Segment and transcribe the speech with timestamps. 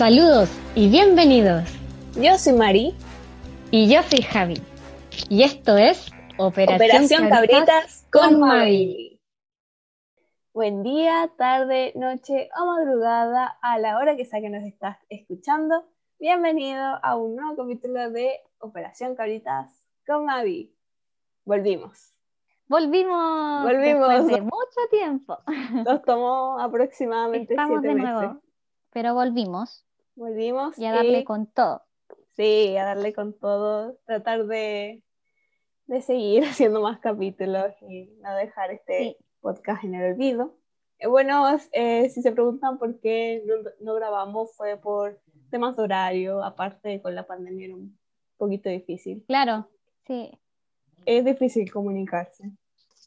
[0.00, 1.64] Saludos y bienvenidos.
[2.14, 2.94] Yo soy Mari.
[3.70, 4.54] Y yo soy Javi.
[5.28, 9.20] Y esto es Operación, Operación Cabritas, Cabritas con con Mavi.
[10.54, 15.84] Buen día, tarde, noche o madrugada a la hora que sea que nos estás escuchando.
[16.18, 20.74] Bienvenido a un nuevo capítulo de Operación Cabritas con Mavi.
[21.44, 22.14] Volvimos.
[22.68, 23.64] Volvimos.
[23.64, 24.08] Volvimos.
[24.08, 25.38] Después de mucho tiempo.
[25.84, 28.14] Nos tomó aproximadamente Estamos siete de meses.
[28.14, 28.40] nuevo.
[28.92, 31.82] Pero volvimos Volvimos y a darle y- con todo.
[32.36, 35.02] Sí, a darle con todo, tratar de,
[35.86, 36.42] de seguir
[36.72, 39.16] haciendo más capítulos y no dejar este Sí.
[39.40, 40.56] podcast en el olvido.
[40.98, 45.82] Eh, bueno, eh, si se preguntan por qué no, no grabamos fue por temas de
[45.82, 47.98] horario, aparte con la pandemia era un
[48.36, 49.24] poquito difícil.
[49.26, 49.68] Claro,
[50.06, 50.30] sí.
[51.06, 52.50] Es difícil comunicarse.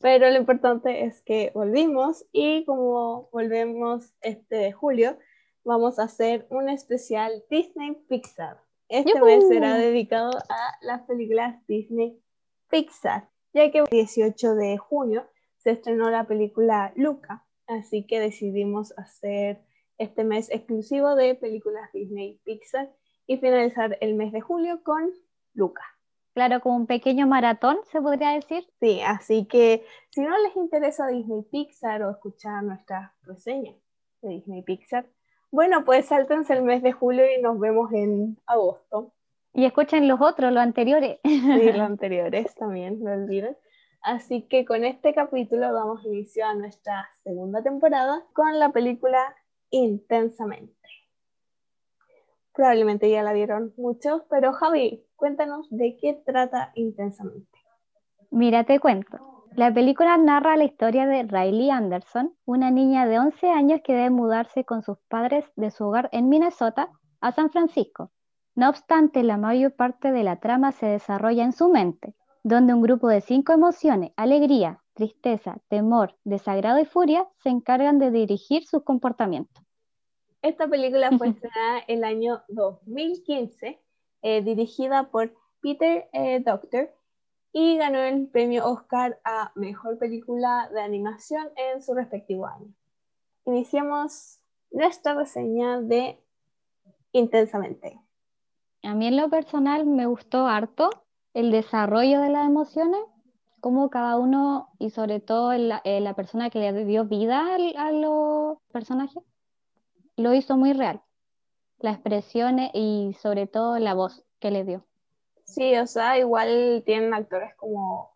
[0.02, 5.18] Pero lo importante es que volvimos y como volvemos este de julio,
[5.64, 8.61] vamos a hacer un especial Disney Pixar.
[8.89, 12.22] Este mes será dedicado a las películas Disney
[12.70, 18.94] Pixar, ya que el 18 de junio se estrenó la película Luca, así que decidimos
[18.97, 19.64] hacer
[19.97, 22.94] este mes exclusivo de películas Disney Pixar
[23.25, 25.11] y finalizar el mes de julio con
[25.53, 25.83] Luca.
[26.33, 28.67] Claro, como un pequeño maratón, se podría decir.
[28.80, 33.75] Sí, así que si no les interesa Disney Pixar o escuchar nuestras reseñas
[34.22, 35.08] de Disney Pixar,
[35.54, 39.14] bueno, pues sáltense el mes de julio y nos vemos en agosto.
[39.54, 41.20] Y escuchen los otros, los anteriores.
[41.23, 41.38] Y
[41.72, 43.56] los anteriores también, no olviden.
[44.02, 49.20] Así que con este capítulo damos inicio a nuestra segunda temporada con la película
[49.70, 50.73] Intensamente.
[52.52, 57.60] Probablemente ya la vieron muchos, pero Javi, cuéntanos de qué trata Intensamente.
[58.32, 59.33] Mira, te cuento.
[59.56, 64.10] La película narra la historia de Riley Anderson, una niña de 11 años que debe
[64.10, 66.90] mudarse con sus padres de su hogar en Minnesota
[67.22, 68.12] a San Francisco.
[68.56, 72.82] No obstante, la mayor parte de la trama se desarrolla en su mente, donde un
[72.82, 78.83] grupo de cinco emociones, alegría, tristeza, temor, desagrado y furia, se encargan de dirigir sus
[78.83, 79.64] comportamientos.
[80.42, 83.80] Esta película fue estrenada el año 2015,
[84.23, 86.95] eh, dirigida por Peter eh, Docter
[87.53, 92.73] y ganó el premio Oscar a Mejor Película de Animación en su respectivo año.
[93.45, 94.39] Iniciamos
[94.71, 96.19] nuestra reseña de
[97.11, 98.02] Intensamente.
[98.81, 100.89] A mí en lo personal me gustó harto
[101.36, 102.99] el desarrollo de las emociones,
[103.59, 107.75] cómo cada uno y sobre todo la, eh, la persona que le dio vida al-
[107.77, 109.23] a los personajes,
[110.17, 111.02] lo hizo muy real.
[111.77, 114.85] Las expresiones y sobre todo la voz que le dio.
[115.45, 118.11] Sí, o sea, igual tienen actores como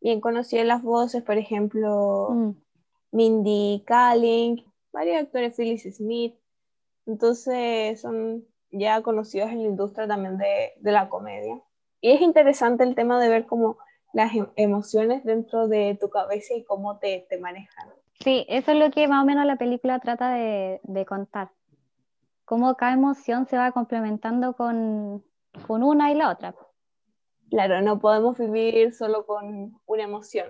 [0.00, 2.50] bien conocidos las voces, por ejemplo, Mm,
[3.12, 6.34] Mindy Kaling, varios actores, Phyllis Smith.
[7.06, 11.60] Entonces son ya conocidos en la industria también de, de la comedia.
[12.00, 13.78] Y es interesante el tema de ver cómo
[14.12, 17.88] las em- emociones dentro de tu cabeza y cómo te, te manejan.
[18.20, 21.50] Sí, eso es lo que más o menos la película trata de, de contar.
[22.44, 25.24] Cómo cada emoción se va complementando con,
[25.66, 26.54] con una y la otra.
[27.50, 30.46] Claro, no podemos vivir solo con una emoción.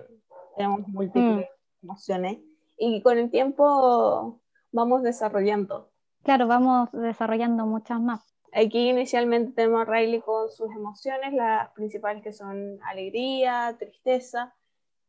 [0.57, 1.47] Tenemos múltiples
[1.81, 2.39] emociones
[2.77, 4.39] y con el tiempo
[4.71, 5.91] vamos desarrollando.
[6.23, 8.21] Claro, vamos desarrollando muchas más.
[8.51, 14.55] Aquí inicialmente tenemos a Riley con sus emociones, las principales que son alegría, tristeza,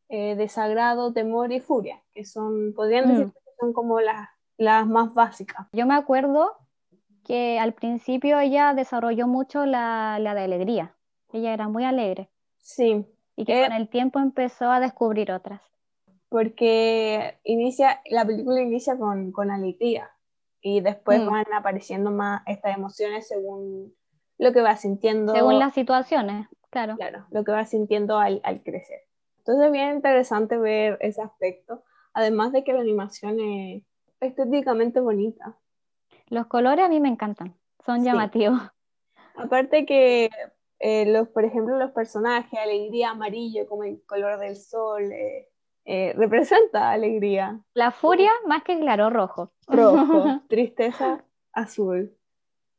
[0.09, 3.07] eh, desagrado, temor y furia, que son, podrían Mm.
[3.09, 5.67] decir que son como las, las más básicas.
[5.73, 6.55] Yo me acuerdo
[7.25, 10.95] que al principio ella desarrolló mucho la, la de alegría.
[11.33, 13.05] Ella era muy alegre Sí,
[13.35, 13.63] y que Eh.
[13.67, 15.61] con el tiempo empezó a descubrir otras.
[16.29, 20.09] porque inicia, la película inicia con, con alegría
[20.61, 21.25] y después Mm.
[21.29, 23.93] van apareciendo más estas emociones según
[24.37, 25.33] lo que va sintiendo.
[25.33, 26.95] Según las situaciones, claro.
[26.95, 29.01] Claro, lo que va sintiendo al, al crecer.
[29.39, 33.83] Entonces es bien interesante ver ese aspecto, además de que la animación es
[34.21, 35.57] estéticamente bonita.
[36.27, 37.55] Los colores a mí me encantan,
[37.85, 38.05] son Sí.
[38.05, 38.61] llamativos.
[39.35, 40.29] Aparte que,
[40.81, 45.47] eh, los, por ejemplo, los personajes, alegría amarillo, como el color del sol, eh,
[45.85, 47.59] eh, representa alegría.
[47.73, 49.51] La furia, más que claro, rojo.
[49.67, 51.23] Rojo, tristeza,
[51.53, 52.17] azul.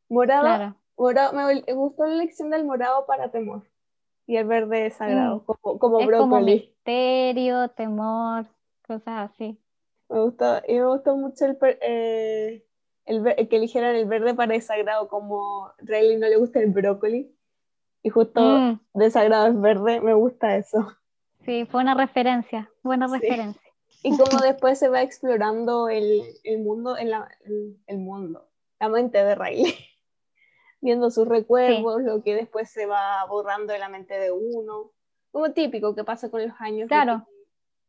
[0.08, 0.76] Morado, Claro.
[0.96, 3.62] morado, me gustó la elección del morado para temor.
[4.26, 5.44] Y el verde sagrado, Mm.
[5.44, 6.55] como, como Es como brócoli.
[6.55, 8.46] misterio, temor,
[8.87, 9.58] cosas así.
[10.08, 12.64] Me gustó, y me gustó mucho el, eh,
[13.06, 17.34] el que eligieran el verde para desagrado, como Riley no le gusta el brócoli,
[18.02, 20.93] y justo Mm, desagrado es verde, me gusta eso.
[21.44, 23.14] sí, fue una referencia, buena Sí.
[23.20, 23.60] referencia.
[24.04, 28.49] Y como después se va explorando el, el mundo, en la, el, el mundo,
[28.81, 29.75] la mente de Riley,
[30.81, 34.90] viendo sus recuerdos, lo que después se va borrando de la mente de uno,
[35.31, 36.88] como típico que pasa con los años.
[36.88, 37.26] Claro.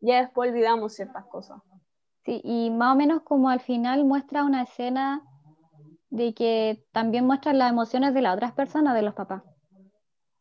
[0.01, 1.59] Ya después olvidamos ciertas cosas.
[2.25, 5.23] Sí, y más o menos como al final muestra una escena
[6.09, 9.41] de que también muestra las emociones de las otras personas, de los papás.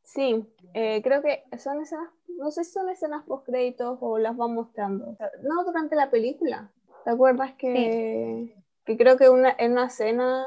[0.02, 0.44] Sí,
[0.74, 4.54] eh, creo que son escenas, no sé si son escenas post créditos o las van
[4.54, 5.16] mostrando.
[5.42, 6.70] no durante la película.
[7.04, 8.54] ¿Te acuerdas que,
[8.84, 10.46] que creo que una, en una cena,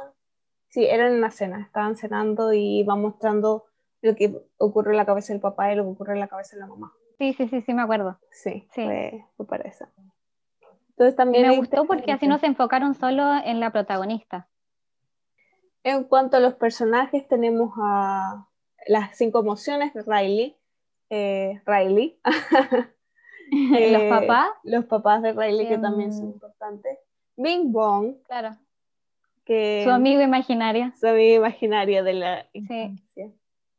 [0.69, 3.66] sí, era en una cena, estaban cenando y van mostrando
[4.02, 6.56] lo que ocurre en la cabeza del papá y lo que ocurre en la cabeza
[6.56, 6.94] de la mamá.
[7.18, 8.19] Sí, sí, sí, sí, me acuerdo.
[8.31, 8.84] Sí, sí.
[8.84, 9.88] Fue, fue para eso.
[10.90, 14.48] Entonces también me gustó porque así no se enfocaron solo en la protagonista.
[15.84, 18.48] En cuanto a los personajes, tenemos a
[18.88, 20.56] las cinco emociones de Riley.
[21.10, 22.20] Eh, Riley.
[23.52, 24.50] los eh, papás.
[24.64, 27.00] Los papás de Riley, que también son importantes.
[27.36, 28.16] Bing Bong.
[28.28, 28.58] Claro.
[29.44, 30.92] Que, su amigo imaginario.
[31.00, 32.96] Su amigo imaginario de la sí.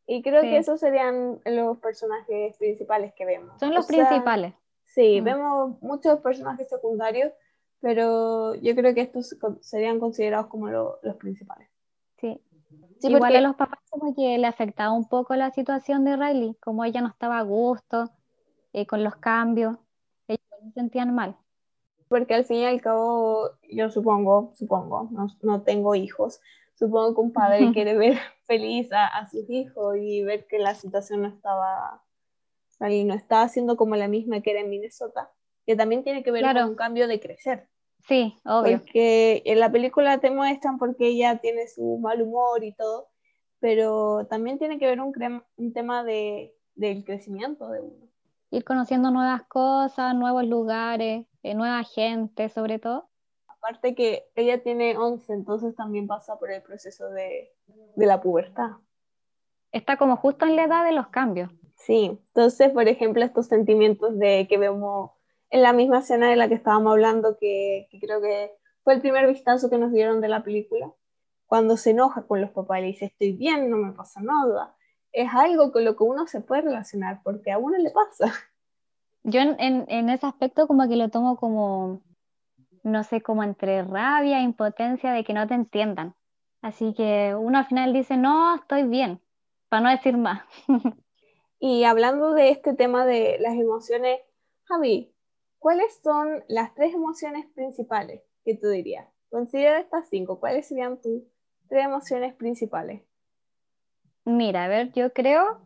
[0.08, 3.58] Y creo que esos serían los personajes principales que vemos.
[3.58, 4.54] Son los principales.
[4.84, 5.24] Sí, mm.
[5.24, 7.32] vemos muchos personajes secundarios,
[7.80, 11.68] pero yo creo que estos serían considerados como los principales.
[12.98, 13.08] Sí.
[13.12, 16.84] Igual a los papás como que le afectaba un poco la situación de Riley, como
[16.84, 18.10] ella no estaba a gusto
[18.72, 19.76] eh, con los cambios,
[20.28, 21.36] ellos se sentían mal.
[22.08, 26.40] Porque al fin y al cabo, yo supongo, supongo, no, no tengo hijos,
[26.74, 30.74] supongo que un padre quiere ver feliz a, a, sus hijos y ver que la
[30.74, 32.02] situación no estaba,
[32.80, 35.30] no estaba haciendo como la misma que era en Minnesota,
[35.66, 37.68] que también tiene que ver con un cambio de crecer.
[38.06, 38.78] Sí, obvio.
[38.78, 43.08] Porque en la película te muestran porque ella tiene su mal humor y todo,
[43.58, 45.12] pero también tiene que ver un,
[45.56, 48.06] un tema de, del crecimiento de uno.
[48.50, 53.08] Ir conociendo nuevas cosas, nuevos lugares, eh, nueva gente sobre todo.
[53.48, 57.52] Aparte que ella tiene 11, entonces también pasa por el proceso de,
[57.96, 58.70] de la pubertad.
[59.72, 61.50] Está como justo en la edad de los cambios.
[61.74, 65.10] Sí, entonces, por ejemplo, estos sentimientos de que vemos
[65.50, 68.52] en la misma escena de la que estábamos hablando, que, creo que
[68.82, 70.92] fue el primer vistazo que nos dieron de la película,
[71.46, 74.74] cuando se enoja con los papás y le dice, estoy bien, no me pasa nada,
[75.12, 78.32] es algo con lo que uno se puede relacionar, porque a uno le pasa.
[79.22, 82.02] Yo en, en, ese aspecto como que lo tomo como,
[82.82, 86.14] no sé, como entre rabia impotencia de que no te entiendan.
[86.62, 89.20] Así que uno al final dice, no, estoy bien,
[89.68, 90.42] para no decir más.
[91.60, 94.20] y hablando de este tema de las emociones,
[94.64, 95.15] Javi,
[95.58, 99.08] ¿cuáles son las tres emociones principales que tú dirías?
[99.30, 101.22] Considera estas cinco, ¿cuáles serían tus
[101.68, 103.02] tres emociones principales?
[104.24, 105.62] Mira, a ver, yo creo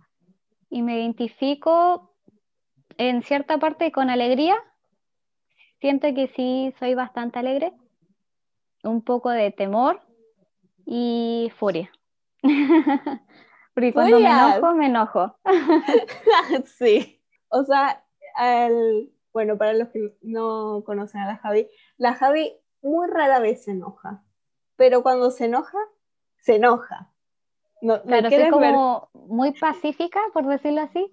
[0.68, 2.14] y me identifico
[2.96, 4.56] en cierta parte con alegría.
[5.80, 7.72] Siento que sí soy bastante alegre,
[8.84, 10.00] un poco de temor
[10.84, 11.90] y furia.
[13.74, 15.36] Porque cuando me enojo, me enojo.
[16.78, 18.04] sí, o sea,
[18.38, 23.64] el, bueno, para los que no conocen a la Javi, la Javi muy rara vez
[23.64, 24.24] se enoja,
[24.76, 25.78] pero cuando se enoja,
[26.38, 27.12] se enoja.
[27.82, 31.12] No, claro, soy como muy pacífica, por decirlo así,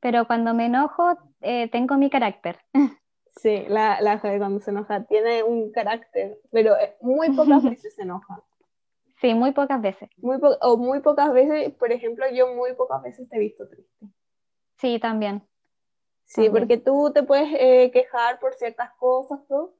[0.00, 2.58] pero cuando me enojo, eh, tengo mi carácter.
[3.40, 7.94] Sí, la, la Javi cuando se enoja tiene un carácter, pero eh, muy pocas veces
[7.94, 8.42] se enoja.
[9.20, 10.08] Sí, muy pocas veces.
[10.16, 14.06] Muy o muy pocas veces, por ejemplo, yo muy pocas veces te he visto triste.
[14.78, 15.46] Sí, también.
[16.28, 19.74] Sí, porque tú te puedes eh, quejar por ciertas cosas, todo,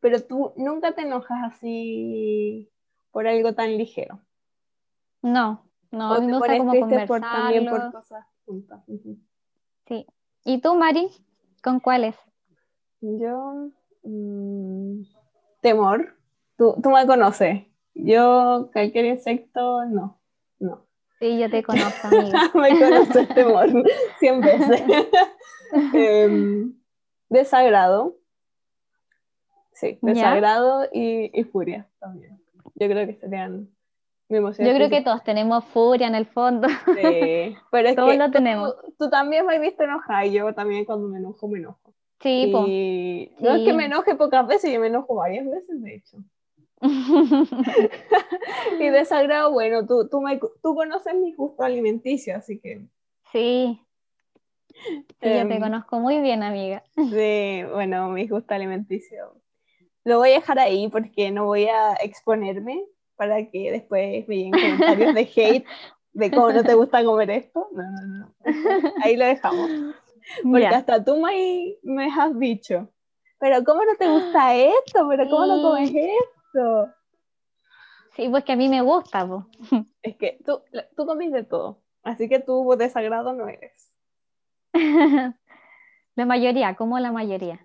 [0.00, 2.70] pero tú nunca te enojas así
[3.10, 4.20] por algo tan ligero.
[5.22, 7.26] No, no, a mí me gusta como conversarlo.
[7.26, 8.84] también por cosas juntas.
[9.86, 10.06] Sí.
[10.44, 11.08] ¿Y tú, Mari?
[11.62, 12.16] ¿Con cuáles?
[13.00, 13.70] Yo,
[14.02, 15.04] mm,
[15.62, 16.18] temor.
[16.58, 17.64] Tú, tú me conoces.
[17.94, 20.20] Yo, cualquier insecto, no,
[20.58, 20.86] no.
[21.24, 22.50] Sí, yo te conozco, amiga.
[22.54, 23.66] me conoces temor,
[24.18, 24.82] 100 veces.
[27.30, 28.16] Desagrado.
[29.72, 32.38] Sí, desagrado y, furia también.
[32.74, 33.70] Yo creo que serían
[34.28, 34.68] mi emoción.
[34.68, 36.68] Yo creo que todos tenemos furia en el fondo.
[36.68, 38.74] Sí, pero es todos lo tenemos.
[38.98, 41.94] Tú, también me has visto enojada y yo también cuando me enojo, me enojo.
[42.20, 42.52] Sí,
[43.40, 46.18] No es que me enoje pocas veces, yo me enojo varias veces, de hecho.
[48.80, 52.86] y desagrado, bueno, tú, tú, me, tú conoces mi gusto alimenticio, así que...
[53.32, 53.80] Sí,
[54.74, 56.82] Sí, yo te em, conozco muy bien, amiga.
[56.94, 59.40] Sí, bueno, mi gusto alimenticio.
[60.04, 62.84] Lo voy a dejar ahí porque no voy a exponerme
[63.16, 65.66] para que después me lleguen comentarios de hate
[66.12, 67.68] de cómo no te gusta comer esto.
[67.72, 68.34] No, no, no.
[69.02, 69.70] Ahí lo dejamos.
[70.42, 72.88] Porque hasta tú me, me has dicho,
[73.38, 75.06] pero ¿cómo no te gusta esto?
[75.06, 76.30] ¿Pero cómo no comes esto?
[78.16, 79.46] Sí, pues que a mí me gusta, po.
[80.02, 80.62] Es que tú,
[80.96, 83.92] tú comes de todo, así que tú desagrado no eres.
[86.14, 87.64] la mayoría, como la mayoría.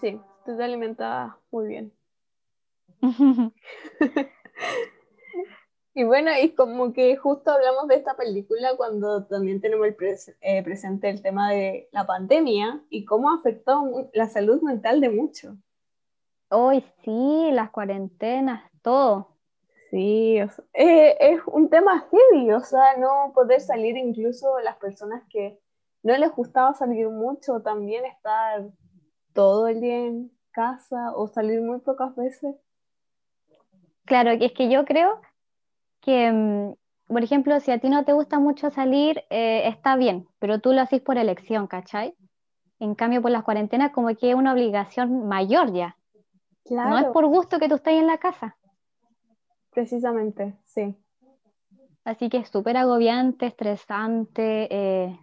[0.00, 1.92] Sí, tú te alimentas muy bien.
[5.94, 9.96] y bueno, y como que justo hablamos de esta película cuando también tenemos el
[10.40, 15.54] eh, presente el tema de la pandemia y cómo afectó la salud mental de muchos.
[16.54, 19.38] Hoy sí, las cuarentenas, todo.
[19.90, 20.36] Sí,
[20.74, 25.58] eh, es un tema heavy, o sea, no poder salir incluso las personas que
[26.02, 28.66] no les gustaba salir mucho, también estar
[29.32, 32.54] todo el día en casa o salir muy pocas veces.
[34.04, 35.22] Claro, es que yo creo
[36.02, 36.74] que, mm,
[37.06, 40.74] por ejemplo, si a ti no te gusta mucho salir, eh, está bien, pero tú
[40.74, 42.14] lo haces por elección, ¿cachai?
[42.78, 45.96] En cambio, por las cuarentenas como que es una obligación mayor ya.
[46.70, 48.56] No es por gusto que tú estés en la casa.
[49.70, 50.94] Precisamente, sí.
[52.04, 55.18] Así que es súper agobiante, estresante eh,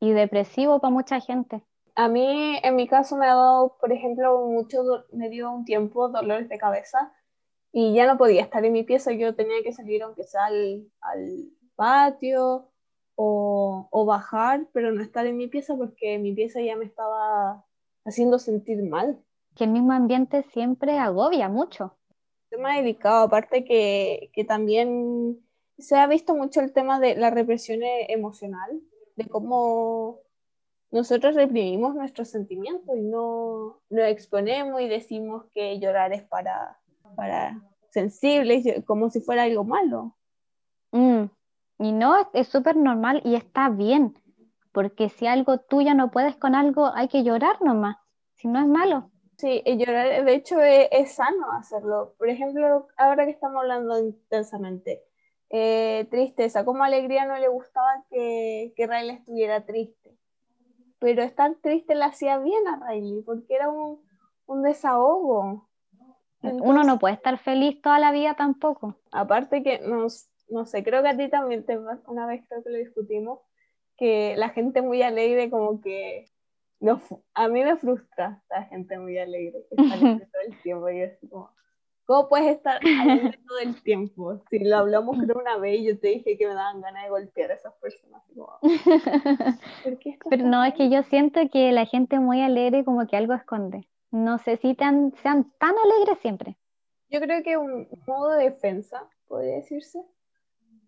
[0.00, 1.62] y depresivo para mucha gente.
[1.94, 6.08] A mí, en mi caso, me ha dado, por ejemplo, mucho, me dio un tiempo
[6.08, 7.12] dolores de cabeza
[7.72, 10.88] y ya no podía estar en mi pieza, yo tenía que salir aunque sea al,
[11.76, 12.70] patio
[13.14, 17.64] o, o, bajar, pero no estar en mi pieza porque mi pieza ya me estaba
[18.04, 19.22] haciendo sentir mal.
[19.60, 21.94] Que el mismo ambiente siempre agobia mucho.
[22.48, 25.38] Tema delicado, aparte que, que también
[25.76, 28.80] se ha visto mucho el tema de la represión e-, emocional,
[29.16, 30.20] de cómo
[30.90, 36.78] nosotros reprimimos nuestros sentimientos y no lo exponemos y decimos que llorar es para,
[37.14, 40.16] para sensibles, como si fuera algo malo.
[40.92, 41.24] Mm,
[41.80, 44.14] y no, es súper normal y está bien,
[44.72, 47.98] porque si algo tú ya no puedes con algo, hay que llorar nomás,
[48.36, 49.09] si no es malo.
[49.40, 52.14] Sí, llorar, de hecho, es, sano hacerlo.
[52.18, 55.02] Por ejemplo, ahora que estamos hablando intensamente,
[55.48, 60.14] eh, tristeza, como alegría no le gustaba que, que Riley estuviera triste.
[60.98, 64.02] Pero estar triste le hacía bien a Riley, porque era un,
[64.44, 65.70] un desahogo.
[66.42, 68.96] Uno no puede estar feliz toda la vida tampoco.
[69.10, 72.70] Aparte que, nos, no sé, creo que a ti también, te, una vez creo que
[72.70, 73.40] lo discutimos,
[73.96, 76.26] que la gente muy alegre como que...
[76.80, 77.00] No,
[77.34, 79.98] a mí me frustra la gente muy alegre, que está
[80.32, 80.90] todo el tiempo.
[80.90, 81.50] Y es como,
[82.06, 84.42] ¿Cómo puedes estar alegre todo el tiempo?
[84.50, 87.10] Si lo hablamos creo una vez y yo te dije que me daban ganas de
[87.10, 88.22] golpear a esas personas.
[90.30, 93.86] Pero no, es que yo siento que la gente muy alegre como que algo esconde
[94.10, 95.12] no sé si sean
[95.58, 96.56] tan alegres siempre.
[97.08, 100.00] Yo creo que un modo de defensa, podría decirse.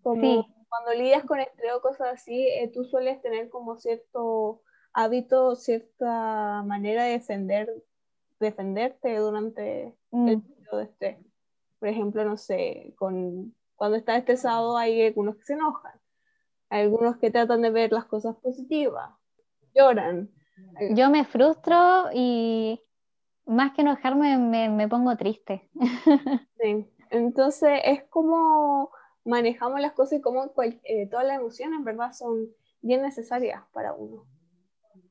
[0.02, 5.56] Como cuando lidias con estrés o cosas así, eh, tú sueles tener como cierto hábito,
[5.56, 7.72] cierta manera de defender,
[8.38, 10.40] defenderte durante el mm.
[10.40, 11.18] periodo de estrés.
[11.78, 15.98] Por ejemplo, no sé, con, cuando estás estresado hay algunos que se enojan,
[16.68, 19.10] hay algunos que tratan de ver las cosas positivas,
[19.74, 20.30] lloran.
[20.90, 22.80] Yo me frustro y
[23.46, 25.68] más que enojarme, me, pongo triste.
[26.62, 28.92] Sí, entonces es como
[29.24, 30.52] manejamos las cosas y como
[30.84, 32.46] eh, todas las emociones, en verdad, son
[32.80, 34.24] bien necesarias para uno.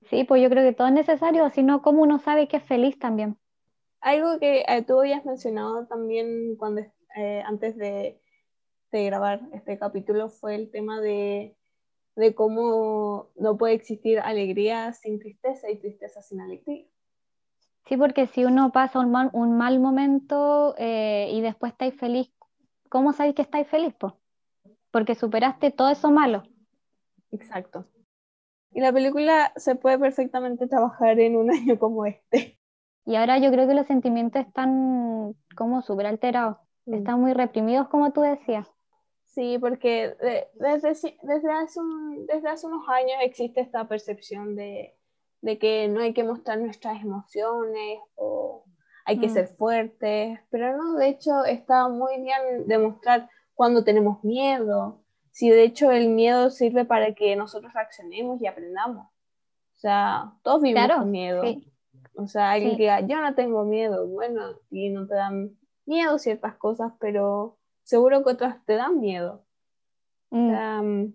[0.10, 2.98] Sí, pues yo creo que todo es necesario, sino como uno sabe que es feliz
[3.00, 3.38] también.
[4.02, 6.82] Algo que eh, tú habías mencionado también cuando
[7.16, 8.20] eh, antes de,
[8.92, 11.56] de, grabar este capítulo fue el tema de,
[12.16, 16.86] de cómo no puede existir alegría sin tristeza y tristeza sin alegría.
[17.86, 22.32] Sí, porque si uno pasa un mal, un mal momento eh, y después estáis feliz,
[22.90, 23.94] ¿cómo sabéis que estáis feliz?
[24.92, 26.44] Porque superaste todo eso malo.
[27.32, 27.86] Exacto.
[28.72, 32.58] Y la película se puede perfectamente trabajar en un año como este.
[33.06, 36.94] Y ahora yo creo que los sentimientos están como súper alterados, mm.
[36.94, 38.68] están muy reprimidos, como tú decías.
[39.26, 41.18] Sí, porque desde, desde, hace
[42.28, 44.94] desde hace unos años existe esta percepción de,
[45.42, 48.66] de que no hay que mostrar nuestras emociones o
[49.06, 49.34] hay que mm.
[49.34, 55.01] ser fuertes, pero no, de hecho está muy bien demostrar cuando tenemos miedo,
[55.32, 59.08] si de hecho el miedo sirve para que nosotros reaccionemos y aprendamos.
[59.08, 61.44] O sea, todos vivimos miedo.
[62.16, 66.20] O sea, alguien que diga, yo no tengo miedo, bueno, y no te dan miedo
[66.20, 69.44] ciertas cosas, pero seguro que otras te dan miedo.
[70.30, 71.14] Mm.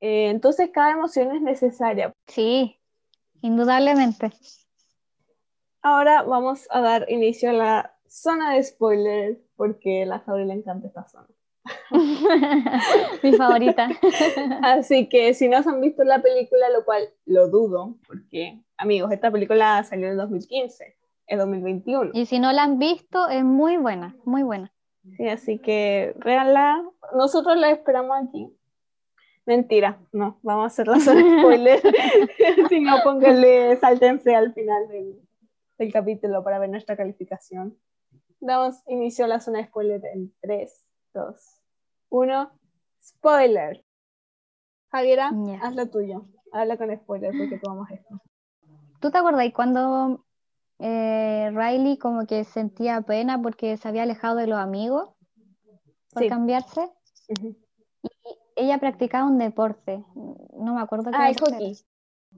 [0.00, 2.12] Eh, entonces cada emoción es necesaria.
[2.26, 2.78] Sí,
[3.42, 4.32] Indudablemente.
[5.82, 10.54] Ahora vamos a dar inicio a la zona de spoilers, porque a la Jauri le
[10.54, 11.28] encanta esta zona.
[13.22, 13.88] Mi favorita.
[14.62, 19.30] Así que si no han visto la película, lo cual lo dudo, porque amigos, esta
[19.30, 20.96] película salió en 2015,
[21.26, 22.10] es 2021.
[22.14, 24.72] Y si no la han visto, es muy buena, muy buena.
[25.16, 26.84] Sí, así que véanla.
[27.14, 28.52] Nosotros la esperamos aquí.
[29.46, 31.80] Mentira, no, vamos a hacer la zona spoiler.
[32.68, 35.20] si no, pónganle, sáltense al final del,
[35.78, 37.78] del, capítulo para ver nuestra calificación.
[38.40, 41.55] Damos inicio a la zona spoiler en 3, 2,
[42.08, 42.50] 1.
[43.02, 43.84] Spoiler.
[44.90, 45.30] Javiera,
[45.62, 46.26] haz lo tuyo.
[46.52, 48.20] Habla con spoiler porque tomamos esto.
[49.00, 50.24] ¿Tú te acuerdas cuando
[50.78, 55.10] eh, Riley como que sentía pena porque se había alejado de los amigos
[56.12, 56.90] por cambiarse?
[57.28, 58.08] Y
[58.54, 61.76] ella practicaba un deporte, no me acuerdo qué Ah, el hockey.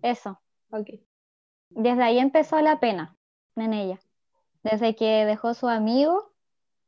[0.03, 0.41] Eso.
[1.71, 3.17] Desde ahí empezó la pena
[3.57, 4.01] en ella.
[4.63, 6.33] Desde que dejó su amigo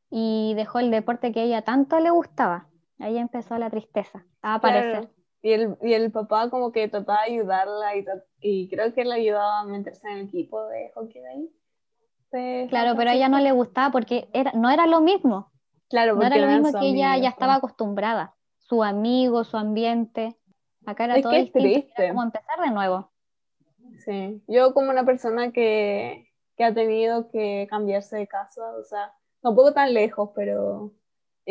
[0.09, 2.67] y dejó el deporte que ella tanto le gustaba.
[3.01, 5.09] Ahí empezó la tristeza a aparecer.
[5.41, 8.05] Y el, y el papá como que trataba de ayudarla y,
[8.41, 12.67] y creo que le ayudaba a meterse en el equipo de hockey de ahí.
[12.69, 15.51] claro, pero a ella no le gustaba porque era, no era lo mismo.
[15.89, 18.35] Claro, no era lo mismo que ella ya estaba acostumbrada.
[18.59, 20.37] Su amigo, su ambiente.
[20.85, 21.91] Acá era todo triste.
[21.97, 23.11] Era como empezar de nuevo.
[24.05, 29.13] Sí, yo como una persona que, que ha tenido que cambiarse de casa, o sea,
[29.43, 30.93] no poco tan lejos, pero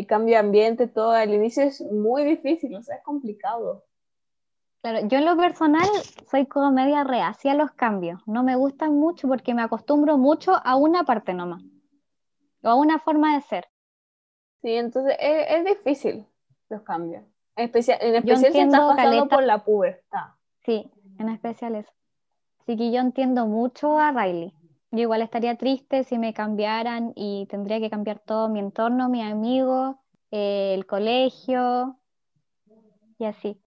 [0.01, 3.85] el cambio de ambiente, todo al inicio es muy difícil, o sea, es complicado.
[4.83, 5.87] Claro, yo en lo personal
[6.31, 8.27] soy como media reacia a los cambios.
[8.27, 11.63] No me gustan mucho porque me acostumbro mucho a una parte nomás.
[12.63, 13.69] O a una forma de ser.
[14.63, 16.27] Sí, entonces es, difícil
[16.71, 17.25] los cambios.
[17.57, 20.29] En especial, en especial si estás pasando por la pubertad.
[20.65, 21.93] Sí, en especial eso.
[22.61, 24.55] Así que yo entiendo mucho a Riley.
[24.93, 29.23] Yo igual estaría triste si me cambiaran y tendría que cambiar todo mi entorno, mi
[29.23, 30.01] amigo,
[30.33, 31.97] eh, el colegio
[33.19, 33.63] y así.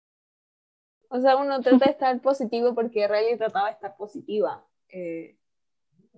[1.08, 4.66] O sea, uno trata de estar positivo porque Riley trataba de estar positiva.
[4.90, 5.38] Eh,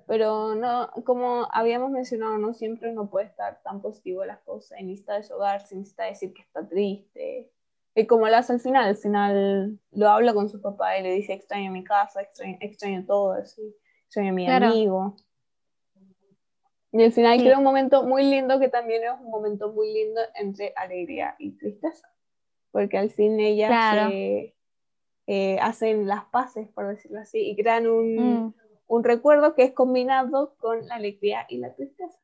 [0.07, 4.79] pero no, como habíamos mencionado, no siempre uno puede estar tan positivo en las cosas,
[4.79, 7.51] y necesita deshogarse, necesita decir que está triste.
[7.93, 11.11] Y como lo hace al final, al final lo habla con su papá y le
[11.11, 13.75] dice extraño mi casa, extraño, extraño todo, así
[14.15, 15.15] soy mi amigo.
[16.93, 17.51] Y al final sí.
[17.51, 22.07] un momento muy lindo que también es un momento muy lindo entre alegría y tristeza.
[22.71, 23.69] Porque al fin ellas
[25.27, 28.53] eh, hacen las paces, por decirlo así, y crean un, mm.
[28.87, 32.17] un, recuerdo que es combinado con la alegría y la tristeza.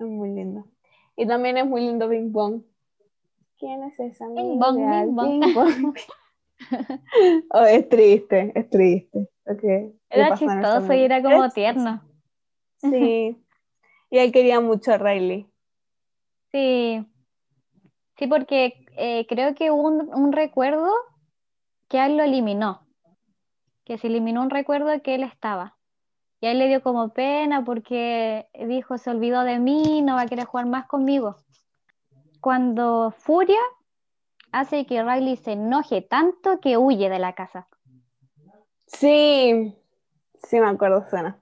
[0.00, 0.66] Es muy lindo.
[1.16, 2.62] Y también es muy lindo Bing Bong.
[3.58, 4.26] ¿Quién es esa?
[4.28, 5.96] Bing Bong, Bing Bong.
[7.50, 9.28] oh, es triste, es triste.
[10.10, 12.02] Era chistoso y era como tierno.
[12.78, 13.40] Sí.
[14.10, 15.48] y él quería mucho a Riley.
[16.50, 17.06] Sí.
[18.18, 20.90] Sí, porque eh, creo que hubo un, recuerdo
[21.88, 22.86] que él lo eliminó.
[23.84, 25.76] Que se eliminó un recuerdo que él estaba.
[26.40, 30.22] Y a él le dio como pena porque dijo, se olvidó de mí, no va
[30.22, 31.36] a querer jugar más conmigo.
[32.40, 33.60] Cuando Furia
[34.52, 37.68] hace que Riley se enoje tanto que huye de la casa.
[38.86, 39.76] Sí,
[40.42, 41.38] sí me acuerdo, Suena.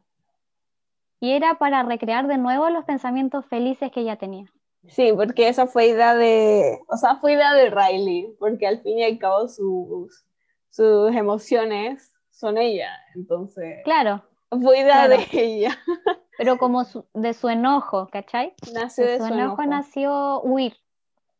[1.21, 4.53] Y era para recrear de nuevo los pensamientos felices que ella tenía.
[4.89, 8.99] Sí, porque esa fue idea de, o sea, fue idea de Riley, porque al fin
[8.99, 10.27] y al cabo sus,
[10.69, 13.81] sus emociones son ella, entonces.
[13.85, 14.23] Claro.
[14.51, 15.79] Fue idea de ella.
[16.39, 18.55] Pero como de su enojo, ¿cachai?
[18.73, 20.77] Nació de, su, enojo, nació huir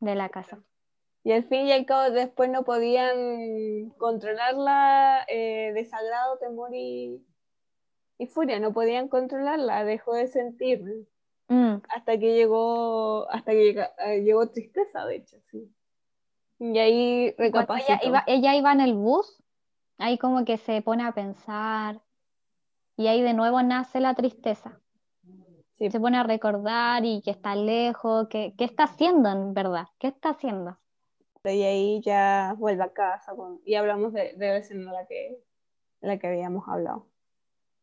[0.01, 0.61] de la casa.
[1.25, 7.25] Y al fin y al cabo después no podían controlarla, eh, desagrado, temor y,
[8.19, 10.85] y, furia, no podían controlarla, dejó de sentir.
[11.49, 11.77] Mm.
[11.89, 15.73] Hasta que llegó, hasta que eh, llegó tristeza, de hecho, sí.
[16.59, 17.95] Y ahí recapacitó.
[17.95, 19.43] Ella iba, ella iba en el bus,
[19.97, 22.03] ahí como que se pone a pensar,
[22.99, 24.79] y ahí de nuevo nace la tristeza.
[25.79, 29.87] Se pone a recordar y que está lejos, que, ¿qué está haciendo en verdad?
[29.99, 30.79] ¿Qué está haciendo?
[31.53, 35.43] Y ahí ya vuelve a casa y hablamos de, de la escena en la que,
[36.01, 37.07] la que habíamos hablado.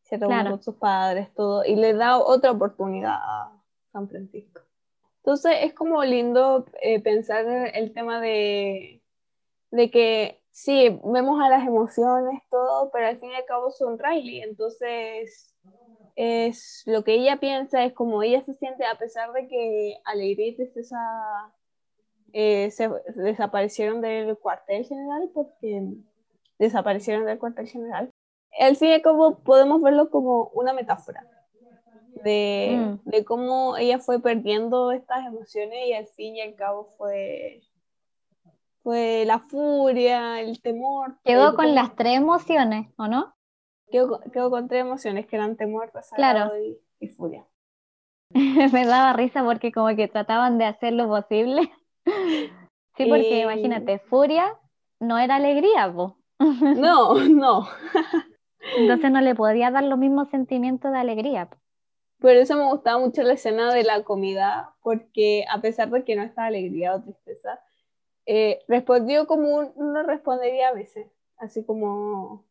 [0.02, 4.60] Se reúne con sus padres, todo, y le da otra oportunidad a San Francisco.
[5.18, 9.00] Entonces es como lindo eh, pensar el tema de,
[9.70, 13.98] de que sí, vemos a las emociones, todo, pero al fin y al cabo son
[13.98, 15.54] Riley, entonces
[16.16, 20.48] es lo que ella piensa, es como ella se siente, a pesar de que alegría
[20.48, 21.54] y esa
[22.32, 25.82] eh, se desaparecieron del cuartel general porque
[26.58, 28.10] desaparecieron del cuartel general.
[28.58, 31.26] El cine como podemos verlo como una metáfora
[32.22, 33.08] de, mm.
[33.10, 37.62] de, cómo ella fue perdiendo estas emociones y al fin y al cabo fue,
[38.82, 41.18] fue la furia, el temor.
[41.24, 43.34] Quedó con las tres emociones, ¿o no?
[43.90, 47.46] Quedó, quedó, con tres emociones que eran temor, desagrado y, y furia.
[48.30, 51.70] Me daba risa porque como que trataban de hacer lo posible.
[52.04, 54.56] Sí, porque Y- imagínate, furia
[55.00, 56.18] no era alegría, po.
[56.76, 57.68] No, no.
[58.78, 61.46] Entonces no le podía dar los mismos sentimientos de alegría.
[61.50, 61.56] po.
[62.20, 66.14] Por eso me gustaba mucho la escena de la comida, porque a pesar de que
[66.14, 67.60] no estaba alegría o tristeza,
[68.26, 72.44] eh, respondió como un- uno respondería a veces, así como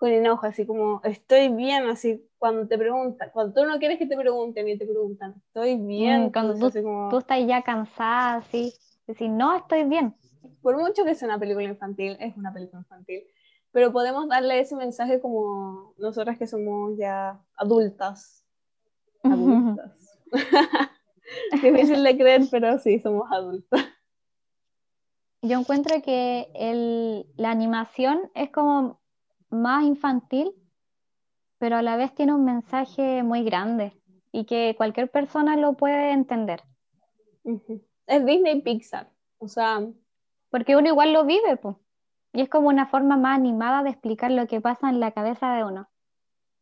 [0.00, 4.06] con enojo, así como estoy bien, así cuando te preguntan, cuando tú no quieres que
[4.06, 7.60] te pregunten y te preguntan, estoy bien, Mm, cuando tú, así como- tú estás ya
[7.62, 8.72] cansada, así,
[9.06, 10.14] decir, no, estoy bien.
[10.62, 13.24] por mucho que sea una película infantil, es una película infantil,
[13.72, 18.42] pero podemos darle ese mensaje como nosotras que somos ya adultas.
[19.22, 20.18] Adultas.
[21.62, 23.84] Difícil de creer, pero sí, somos adultas.
[25.42, 28.99] Yo encuentro que el, la animación es como
[29.50, 30.52] más infantil,
[31.58, 33.92] pero a la vez tiene un mensaje muy grande
[34.32, 36.62] y que cualquier persona lo puede entender.
[38.06, 39.80] Es Disney Pixar, o sea,
[40.50, 41.76] porque uno igual lo vive, pues.
[42.32, 45.52] Y es como una forma más animada de explicar lo que pasa en la cabeza
[45.54, 45.88] de uno.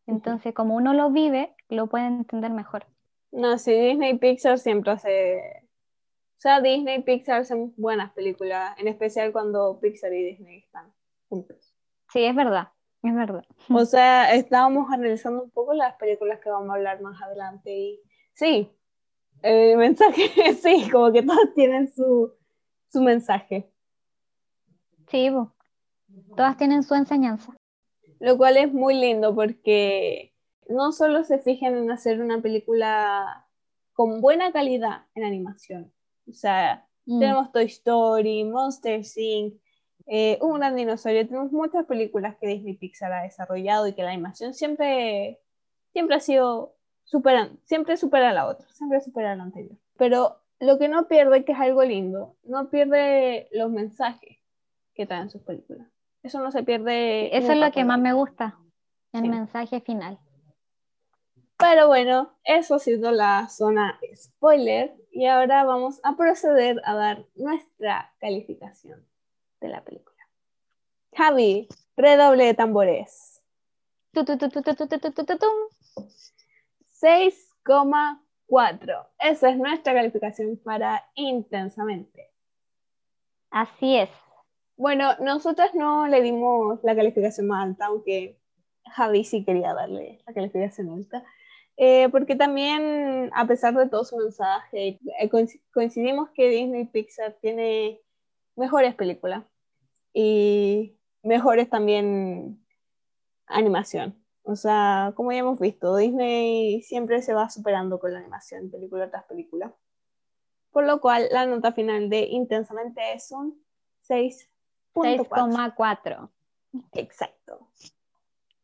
[0.06, 2.86] Entonces, como uno lo vive, lo puede entender mejor.
[3.30, 5.64] no, sí, Disney Pixar siempre hace...
[6.38, 10.92] O sea, Disney Pixar hacen buenas películas, en especial cuando Pixar y Disney están
[11.28, 11.74] juntos.
[12.10, 12.68] Sí, es verdad,
[13.02, 13.44] es verdad.
[13.70, 18.00] O sea, estábamos analizando un poco las películas que vamos a hablar más adelante y
[18.34, 18.70] sí,
[19.42, 20.22] el mensaje,
[20.62, 22.32] sí, como que todas tienen su,
[22.90, 23.70] su mensaje,
[25.10, 25.30] Sí,
[26.36, 27.54] todas tienen su enseñanza.
[28.20, 30.34] lo cual es muy lindo porque
[30.68, 33.46] no solo se fijan en hacer una película
[33.94, 35.92] con buena calidad en animación,
[36.28, 37.20] o sea, Mm.
[37.20, 39.54] tenemos Toy Story, Monster Inc.,
[40.08, 44.10] eh, Un gran dinosaurio, tenemos muchas películas que Disney Pixar ha desarrollado y que la
[44.10, 45.38] animación siempre,
[45.92, 49.76] siempre ha sido superan, siempre supera a la otra, siempre supera a la anterior.
[49.96, 54.38] Pero lo que no pierde, que es algo lindo, no pierde los mensajes
[54.94, 55.86] que traen sus películas.
[56.22, 57.36] Eso no se pierde.
[57.36, 58.58] Eso es lo que más me gusta,
[59.12, 59.28] el Sí.
[59.28, 60.18] mensaje final.
[61.56, 67.24] Pero bueno, eso ha sido la zona spoiler y ahora vamos a proceder a dar
[67.34, 69.04] nuestra calificación
[69.60, 70.16] de la película.
[71.14, 73.42] Javi, redoble de tambores.
[77.00, 79.06] 6,4.
[79.18, 82.30] Esa es nuestra calificación para intensamente.
[83.50, 84.10] Así es.
[84.76, 88.38] Bueno, nosotras no le dimos la calificación más alta, aunque
[88.84, 91.24] Javi sí quería darle la calificación alta.
[91.76, 95.30] Eh, porque también, a pesar de todo su mensaje, eh,
[95.72, 98.00] coincidimos que Disney Pixar tiene
[98.58, 99.44] mejores películas
[100.12, 102.64] y mejores también
[103.46, 104.22] animación.
[104.42, 109.10] O sea, como ya hemos visto, Disney siempre se va superando con la animación, película
[109.10, 109.74] tras película.
[110.70, 113.62] Por lo cual, la nota final de Intensamente es un
[114.08, 115.28] 6.4.
[115.28, 116.30] 6,4.
[116.92, 117.68] Exacto.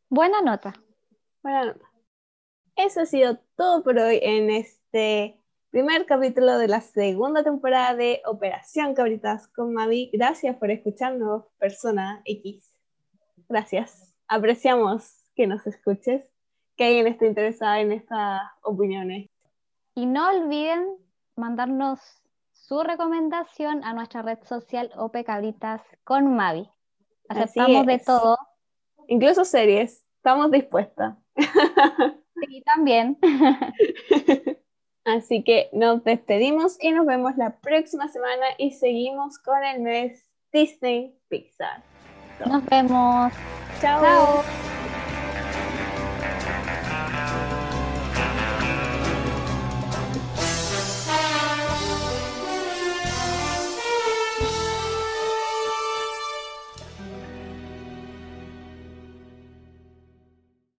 [0.09, 0.75] Buena nota.
[1.43, 1.91] Buena nota.
[2.77, 5.41] Eso ha sido todo por hoy en este
[5.75, 10.09] primer capítulo de la segunda temporada de Operación Cabritas con Mavi.
[10.13, 12.79] Gracias por escucharnos, persona X.
[13.49, 14.15] Gracias.
[14.29, 16.31] Apreciamos que nos escuches,
[16.77, 19.29] que alguien esté interesada en estas opiniones.
[19.97, 20.87] Y no olviden
[21.35, 21.99] mandarnos
[22.53, 26.71] su recomendación a nuestra red social OP Cabritas con Mavi.
[27.29, 28.39] Aceptamos de todo.
[29.09, 30.07] Incluso series.
[30.19, 31.17] Estamos dispuestas.
[32.47, 33.19] Sí, también.
[35.05, 40.25] Así que nos despedimos y nos vemos la próxima semana y seguimos con el mes
[40.53, 41.83] Disney Pixar.
[42.47, 43.33] Nos vemos.
[43.81, 44.03] Chao.
[44.03, 44.74] Chao.